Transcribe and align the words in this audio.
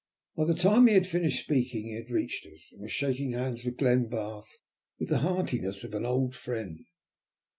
By 0.35 0.45
the 0.45 0.55
time 0.55 0.87
he 0.87 0.95
had 0.95 1.05
finished 1.05 1.43
speaking 1.43 1.83
he 1.83 1.93
had 1.93 2.09
reached 2.09 2.47
us, 2.47 2.71
and 2.71 2.81
was 2.81 2.91
shaking 2.91 3.33
hands 3.33 3.63
with 3.63 3.77
Glenbarth 3.77 4.49
with 4.97 5.09
the 5.09 5.19
heartiness 5.19 5.83
of 5.83 5.93
an 5.93 6.05
old 6.07 6.33
friend. 6.35 6.83